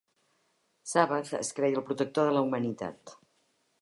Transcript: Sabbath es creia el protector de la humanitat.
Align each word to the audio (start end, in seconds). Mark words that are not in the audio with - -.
Sabbath 0.93 1.33
es 1.41 1.53
creia 1.59 1.79
el 1.81 1.85
protector 1.91 2.31
de 2.31 2.35
la 2.39 2.43
humanitat. 2.47 3.15